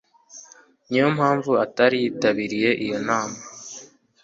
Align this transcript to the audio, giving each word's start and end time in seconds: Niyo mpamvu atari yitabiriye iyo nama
Niyo 0.89 1.07
mpamvu 1.17 1.51
atari 1.65 1.95
yitabiriye 2.03 2.69
iyo 2.85 2.97
nama 3.07 3.37